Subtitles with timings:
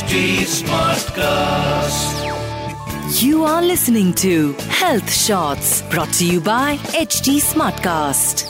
[0.00, 0.18] HD
[0.50, 2.20] Smartcast.
[3.22, 8.44] You are listening to Health Shots brought to you by HT Smartcast.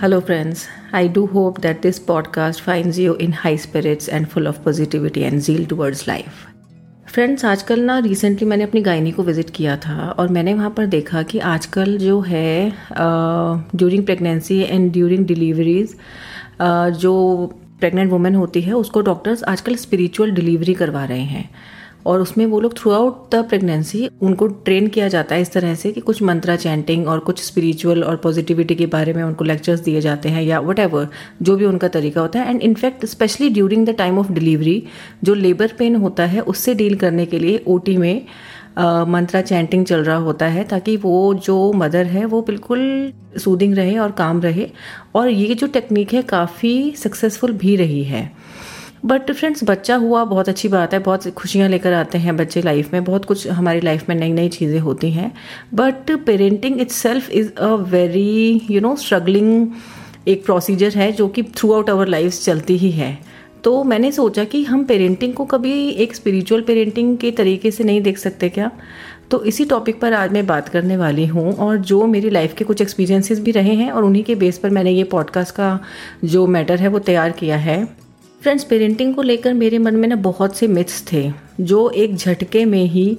[0.00, 0.66] Hello, friends.
[0.92, 5.24] I do hope that this podcast finds you in high spirits and full of positivity
[5.24, 6.46] and zeal towards life.
[7.14, 10.86] Friends आजकल ना recently मैंने अपनी gynae को visit किया था और मैंने वहाँ पर
[10.94, 12.70] देखा कि आजकल जो है
[13.74, 15.94] during pregnancy and during deliveries
[17.02, 17.12] जो
[17.80, 21.50] प्रेग्नेंट वुमेन होती है, उसको डॉक्टर्स आजकल स्पिरिचुअल डिलीवरी करवा रहे हैं।
[22.06, 25.74] और उसमें वो लोग थ्रू आउट द प्रेगनेंसी उनको ट्रेन किया जाता है इस तरह
[25.74, 29.80] से कि कुछ मंत्रा चैंटिंग और कुछ स्पिरिचुअल और पॉजिटिविटी के बारे में उनको लेक्चर्स
[29.80, 31.08] दिए जाते हैं या वट
[31.42, 34.82] जो भी उनका तरीका होता है। And in fact specially during the time of delivery
[35.24, 38.26] जो लेबर पेन होता है, उससे डील करने के लिए ओटी में
[38.78, 43.96] मंत्रा चैंटिंग चल रहा होता है ताकि वो जो मदर है, वो बिल्कुल सूदिंग रहे
[43.98, 44.68] और काम रहे।
[45.14, 48.30] और ये जो टेक्निक है, काफ़ी सक्सेसफुल भी रही है।
[49.04, 52.92] बट फ्रेंड्स बच्चा हुआ बहुत अच्छी बात है, बहुत खुशियाँ लेकर आते हैं बच्चे लाइफ
[52.92, 55.32] में। बहुत कुछ हमारी लाइफ में नई नई चीज़ें होती हैं।
[55.74, 59.68] But parenting itself is a very you know struggling
[60.28, 63.18] एक प्रोसीजर है जो कि थ्रू आउट आवर लाइफ चलती ही है।
[63.64, 68.02] तो मैंने सोचा कि हम पेरेंटिंग को कभी एक स्पिरिचुअल पेरेंटिंग के तरीके से नहीं
[68.02, 68.70] देख सकते क्या?
[69.30, 72.64] तो इसी टॉपिक पर आज मैं बात करने वाली हूँ और जो मेरी लाइफ के
[72.64, 75.80] कुछ एक्सपीरियंसेस भी रहे हैं और उन्हीं के बेस पर मैंने ये पॉडकास्ट का
[76.24, 77.84] जो मैटर है वो तैयार किया है।
[78.42, 82.64] फ्रेंड्स पेरेंटिंग को लेकर मेरे मन में ना बहुत से मिथ्स थे, जो एक झटके
[82.64, 83.18] में ही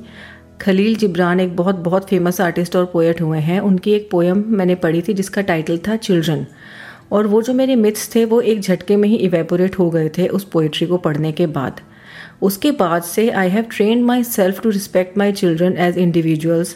[0.62, 4.76] खलील जिब्रान एक बहुत बहुत फ़ेमस आर्टिस्ट और पोएट हुए हैं। उनकी एक पोएम मैंने
[4.76, 6.46] पढ़ी थी जिसका टाइटल था चिल्ड्रन
[7.12, 10.28] और वो जो मेरे मिथ्स थे, वो एक झटके में ही इवेपोरेट हो गए थे
[10.30, 11.82] उस पोइट्री को पढ़ने के बाद।
[12.42, 16.76] उसके बाद से I have train myself to respect my children as individuals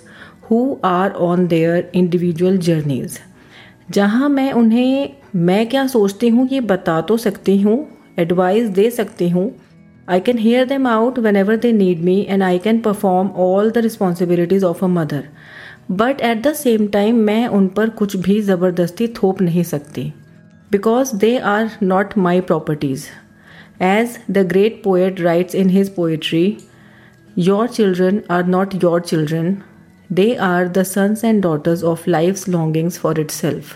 [0.50, 3.20] who are on their individual journeys
[3.92, 7.88] जहाँ मैं उन्हें, मैं क्या सोचती हूँ, ये बता तो सकती हूँ
[8.20, 9.52] एडवाइस दे सकती हूँ।
[10.08, 13.78] I can hear them out whenever they need me and I can perform all the
[13.78, 15.24] responsibilities of a mother
[15.92, 20.12] but at the same time मैं उन पर कुछ भी ज़बरदस्ती थोप नहीं सकती।
[20.72, 23.06] They are not my properties
[23.84, 26.58] as the great poet writes in his poetry
[27.38, 29.58] your children are not your children
[30.12, 33.76] they are the sons and daughters of life longings for itself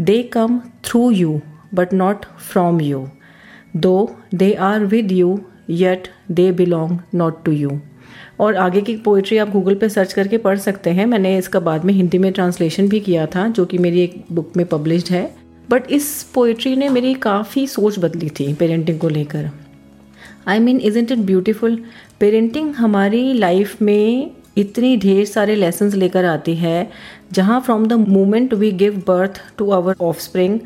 [0.00, 1.40] they come through you
[1.74, 3.06] but not from you
[3.76, 5.38] though they are with you
[5.70, 7.80] yet they belong not to you
[8.40, 11.84] और आगे की poetry आप Google पे search करके पढ़ सकते हैं। मैंने इसका बाद
[11.84, 15.39] में हिंदी में ट्रांसलेशन भी किया था, जो कि मेरी एक बुक में पब्लिश्ड है।
[15.70, 19.50] बट इस पोइट्री ने मेरी काफ़ी सोच बदली थी पेरेंटिंग को लेकर
[20.48, 21.84] I mean isn't beautiful
[22.20, 26.90] parenting हमारी लाइफ में इतनी ढेर सारे लेसन्स लेकर आती है,
[27.32, 30.60] जहाँ from the moment we give birth to our offspring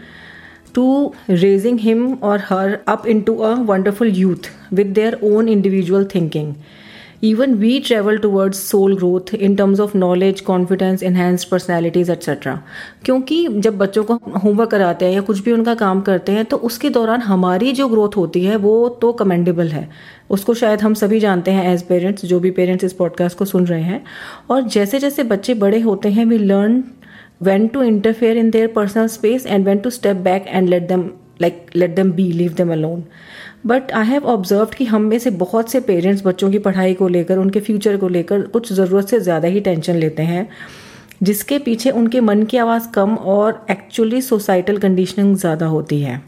[0.75, 6.53] to raising him or her up into a wonderful youth with their own individual thinking.
[7.25, 12.57] Even we travel towards soul growth in terms of knowledge, confidence, enhanced personalities, etc.
[13.05, 14.15] क्योंकि जब बच्चों को
[14.45, 17.89] homework कराते हैं या कुछ भी उनका काम करते हैं तो उसके दौरान हमारी जो
[17.89, 19.89] ग्रोथ होती है वो तो कमेंडेबल है
[20.31, 23.67] उसको शायद हम सभी जानते हैं एज पेरेंट्स जो भी पेरेंट्स इस पॉडकास्ट को सुन
[23.67, 24.05] रहे हैं
[24.51, 26.83] और जैसे जैसे बच्चे बड़े होते हैं we learn
[27.41, 31.03] when to interfere in their personal space and when to step back and let them
[31.41, 33.01] like let them be leave them alone
[33.65, 37.09] but I have observe कि हम में से बहुत से पेरेंट्स बच्चों की पढ़ाई को
[37.09, 40.49] लेकर, उनके फ्यूचर को लेकर कुछ ज़रूरत से ज़्यादा ही टेंशन लेते हैं,
[41.23, 46.23] जिसके पीछे उनके मन की आवाज़ कम और एक्चुअली सोसाइटल कंडीशनिंग ज़्यादा होती है।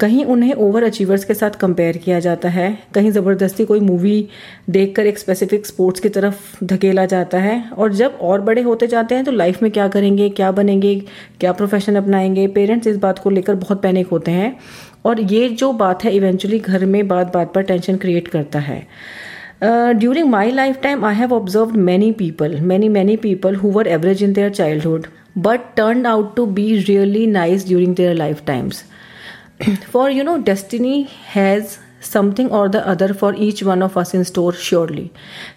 [0.00, 4.28] कहीं उन्हें ओवर अचीवर्स के साथ कंपेयर किया जाता है, कहीं ज़बरदस्ती कोई मूवी
[4.70, 9.14] देखकर एक स्पेसिफिक स्पोर्ट्स की तरफ़ धकेला जाता है और जब और बड़े होते जाते
[9.14, 10.94] हैं तो लाइफ में क्या करेंगे, क्या बनेंगे,
[11.40, 12.46] क्या प्रोफेशन अपनाएँगे?
[12.48, 14.56] पेरेंट्स इस बात को लेकर बहुत पैनिक होते हैं।
[15.04, 18.86] और ये जो बात है इवेंचुअली घर में बात बात पर टेंशन क्रिएट करता है।
[19.62, 24.22] During my life time I have observe many people many many people who were average
[24.22, 25.06] in their childhood
[25.38, 28.84] but turn out to be really nice during their life times
[29.92, 34.22] for you know destiny has something or the other for each one of us in
[34.22, 35.10] store surely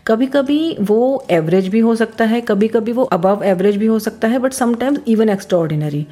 [0.07, 3.99] कभी कभी वो average भी हो सकता है कभी कभी वो अबव एवरेज भी हो
[3.99, 6.05] सकता है but sometimes even extraordinary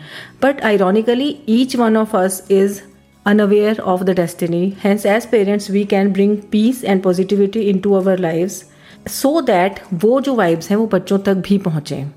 [0.43, 2.81] but ironically each one of us is
[3.29, 4.77] unaware of the destiny.
[4.83, 8.63] Hence, as parents, we can bring peace and positivity into our lives
[9.15, 12.09] so that वो जो vibes हैं वो बच्चों तक भी पहुँचें।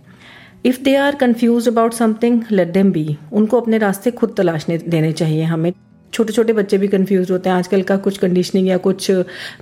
[0.66, 5.12] If they are confused about something let them be उनको अपने रास्ते खुद तलाशने देने
[5.12, 5.72] चाहिए हमें।
[6.14, 9.10] छोटे छोटे बच्चे भी कंफ्यूज होते हैं। आजकल का कुछ कंडीशनिंग या कुछ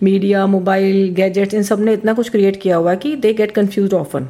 [0.03, 4.29] मीडिया मोबाइल गैजेट्स इन सबने इतना कुछ क्रिएट किया हुआ कि they get confused often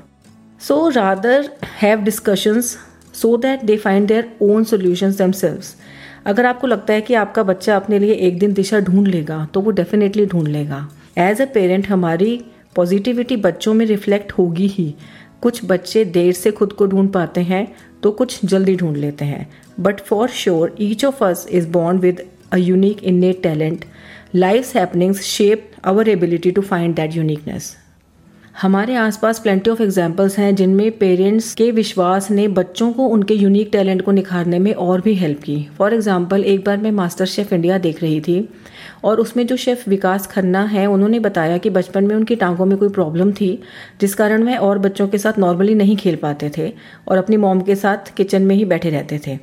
[0.68, 1.50] so rather
[1.82, 2.76] have discussions
[3.14, 5.32] so that they find their own solution them
[6.26, 9.60] अगर आपको लगता है कि आपका बच्चा अपने लिए एक दिन दिशा ढूंढ लेगा तो
[9.60, 10.88] वो डेफिनेटली ढूंढ लेगा।
[11.18, 12.40] एज अ पेरेंट हमारी
[12.76, 14.94] पॉजिटिविटी बच्चों में रिफ्लेक्ट होगी ही।
[15.42, 17.66] कुछ बच्चे देर से खुद को ढूंढ पाते हैं
[18.02, 19.48] तो कुछ जल्दी ढूंढ लेते हैं।
[19.80, 23.84] But for sure each of us is born with a unique innate talent
[24.34, 27.76] life happenings shape our ability to find that uniqueness
[28.60, 33.68] हमारे आसपास प्लेंटी ऑफ़ एग्जाम्पल्स हैं जिनमें पेरेंट्स के विश्वास ने बच्चों को उनके यूनिक
[33.72, 37.52] टैलेंट को निखारने में और भी हेल्प की। फॉर एग्ज़ाम्पल एक बार मैं मास्टर शेफ
[37.52, 38.48] इंडिया देख रही थी
[39.04, 42.76] और उसमें जो शेफ़ विकास खन्ना है, उन्होंने बताया कि बचपन में उनकी टांगों में
[42.78, 43.62] कोई प्रॉब्लम थी,
[44.00, 46.72] जिस कारण वह और बच्चों के साथ नॉर्मली नहीं खेल पाते थे
[47.08, 49.38] और अपनी मॉम के साथ किचन में ही बैठे रहते थे।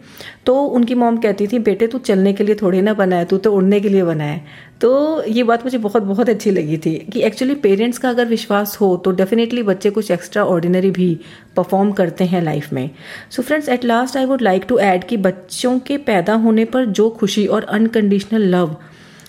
[0.45, 3.37] तो उनकी मॉम कहती थी, बेटे, तू चलने के लिए थोड़े ना बना है तू
[3.37, 4.41] तो उड़ने के लिए बना है।
[4.81, 8.77] तो ये बात मुझे बहुत बहुत अच्छी लगी थी कि एक्चुअली पेरेंट्स का अगर विश्वास
[8.81, 11.19] हो तो डेफिनेटली बच्चे कुछ एक्स्ट्रा ऑर्डिनरी भी
[11.55, 12.89] परफॉर्म करते हैं लाइफ में।
[13.31, 16.85] So friends at last I would like to add कि बच्चों के पैदा होने पर
[16.85, 18.75] जो खुशी और अनकंडीशनल लव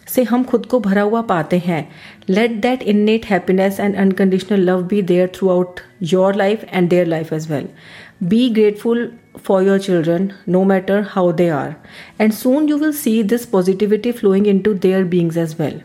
[0.08, 1.88] से हम खुद को भरा हुआ पाते हैं।
[2.28, 7.32] Let that innate happiness and unconditional love be there throughout your life and their life
[7.32, 7.69] as well
[8.22, 11.75] be grateful for your children no matter how they are
[12.20, 15.81] and soon you will see this positivity flowing into their beings as well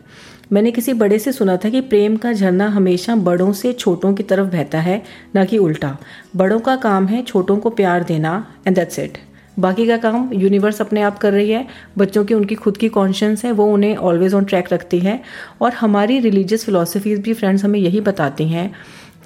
[0.52, 4.22] मैंने किसी बड़े से सुना था कि प्रेम का झरना हमेशा बड़ों से छोटों की
[4.22, 5.02] तरफ़ बहता है,
[5.36, 5.96] न कि उल्टा।
[6.36, 8.34] बड़ों का काम है छोटों को प्यार देना
[8.66, 9.18] एंड दैट्स इट
[9.58, 11.66] बाकी का काम यूनिवर्स अपने आप कर रही है।
[11.98, 15.20] बच्चों की उनकी खुद की कॉन्शियंस है, वो उन्हें ऑलवेज ऑन ट्रैक रखती है।
[15.60, 18.72] और हमारी रिलीजियस फिलोसफीज भी फ्रेंड्स हमें यही बताती हैं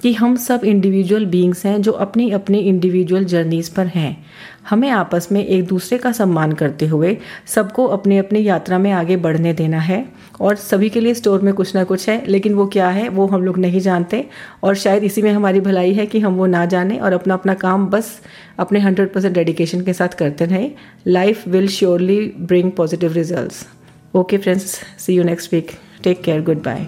[0.03, 4.25] कि हम सब इंडिविजुअल बींग्स हैं जो अपनी अपनी इंडिविजुअल जर्नीज़ पर हैं।
[4.69, 7.15] हमें आपस में एक दूसरे का सम्मान करते हुए
[7.47, 10.05] सबको अपनी अपनी यात्रा में आगे बढ़ने देना है
[10.39, 13.25] और सभी के लिए स्टोर में कुछ ना कुछ है, लेकिन वो क्या है, वो
[13.27, 14.25] हम लोग नहीं जानते
[14.63, 17.53] और शायद इसी में हमारी भलाई है कि हम वो ना जाने और अपना अपना
[17.55, 18.19] काम बस
[18.59, 20.71] अपने हंड्रेड परसेंट डेडिकेशन के साथ करते रहें।
[21.07, 25.71] Life will surely bring positive result okay friends see you next week
[26.03, 26.87] take care goodbye